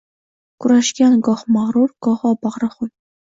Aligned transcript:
Kurashgan 0.63 1.19
goh 1.27 1.43
mag’rur, 1.59 1.93
goho 2.07 2.33
bag’ri 2.47 2.73
xun. 2.79 2.93